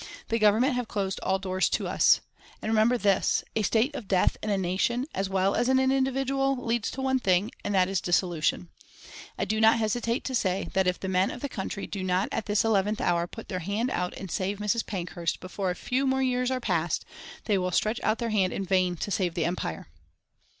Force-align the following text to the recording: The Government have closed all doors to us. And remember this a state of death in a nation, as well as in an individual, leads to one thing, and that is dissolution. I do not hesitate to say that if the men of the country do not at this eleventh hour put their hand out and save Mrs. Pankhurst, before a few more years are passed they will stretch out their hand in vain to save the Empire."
The 0.29 0.39
Government 0.39 0.73
have 0.73 0.87
closed 0.87 1.19
all 1.21 1.37
doors 1.37 1.69
to 1.69 1.87
us. 1.87 2.21
And 2.59 2.71
remember 2.71 2.97
this 2.97 3.43
a 3.55 3.61
state 3.61 3.93
of 3.93 4.07
death 4.07 4.35
in 4.41 4.49
a 4.49 4.57
nation, 4.57 5.05
as 5.13 5.29
well 5.29 5.53
as 5.53 5.69
in 5.69 5.77
an 5.77 5.91
individual, 5.91 6.57
leads 6.57 6.89
to 6.89 7.03
one 7.03 7.19
thing, 7.19 7.51
and 7.63 7.75
that 7.75 7.87
is 7.87 8.01
dissolution. 8.01 8.69
I 9.37 9.45
do 9.45 9.61
not 9.61 9.77
hesitate 9.77 10.23
to 10.23 10.33
say 10.33 10.69
that 10.73 10.87
if 10.87 10.99
the 10.99 11.07
men 11.07 11.29
of 11.29 11.41
the 11.41 11.47
country 11.49 11.85
do 11.85 12.03
not 12.03 12.29
at 12.31 12.47
this 12.47 12.65
eleventh 12.65 12.99
hour 12.99 13.27
put 13.27 13.47
their 13.47 13.59
hand 13.59 13.91
out 13.91 14.15
and 14.17 14.31
save 14.31 14.57
Mrs. 14.57 14.87
Pankhurst, 14.87 15.39
before 15.39 15.69
a 15.69 15.75
few 15.75 16.07
more 16.07 16.23
years 16.23 16.49
are 16.49 16.59
passed 16.59 17.05
they 17.45 17.59
will 17.59 17.69
stretch 17.69 18.01
out 18.01 18.17
their 18.17 18.31
hand 18.31 18.51
in 18.53 18.65
vain 18.65 18.95
to 18.95 19.11
save 19.11 19.35
the 19.35 19.45
Empire." 19.45 19.85